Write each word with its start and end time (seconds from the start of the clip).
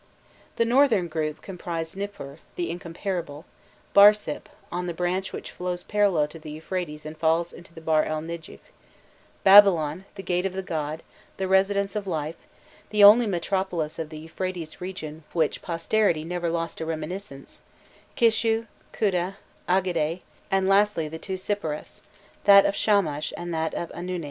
The 0.55 0.65
northern 0.65 1.07
group 1.07 1.43
comprised 1.43 1.95
Nipur, 1.95 2.39
the 2.55 2.71
"incomparable;" 2.71 3.45
Barsip, 3.93 4.47
on 4.71 4.87
the 4.87 4.95
branch 4.95 5.31
which 5.31 5.51
flows 5.51 5.83
parallel 5.83 6.27
to 6.29 6.39
the 6.39 6.49
Euphrates 6.49 7.05
and 7.05 7.15
falls 7.15 7.53
into 7.53 7.71
the 7.71 7.81
Bahr 7.81 8.05
i 8.05 8.07
Nedjif; 8.07 8.61
Babylon, 9.43 10.05
the 10.15 10.23
"gate 10.23 10.47
of 10.47 10.53
the 10.53 10.63
god," 10.63 11.03
the 11.37 11.47
"residence 11.47 11.95
of 11.95 12.07
life," 12.07 12.47
the 12.89 13.03
only 13.03 13.27
metropolis 13.27 13.99
of 13.99 14.09
the 14.09 14.17
Euphrates 14.17 14.81
region 14.81 15.23
of 15.29 15.35
which 15.35 15.61
posterity 15.61 16.23
never 16.23 16.49
lost 16.49 16.81
a 16.81 16.85
reminiscence; 16.87 17.61
Kishu, 18.17 18.65
Kuta, 18.93 19.35
Agade; 19.69 20.21
and 20.49 20.67
lastly 20.67 21.09
the 21.09 21.19
two 21.19 21.37
Sipparas, 21.37 22.01
that 22.45 22.65
of 22.65 22.75
Shamash 22.75 23.33
and 23.37 23.53
that 23.53 23.75
of 23.75 23.91
Anunit. 23.91 24.19